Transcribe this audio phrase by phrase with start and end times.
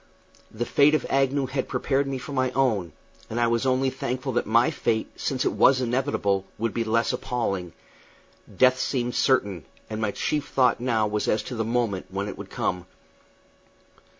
[0.49, 2.91] The fate of Agnew had prepared me for my own,
[3.29, 7.13] and I was only thankful that my fate, since it was inevitable, would be less
[7.13, 7.73] appalling.
[8.57, 12.35] Death seemed certain, and my chief thought now was as to the moment when it
[12.35, 12.87] would come.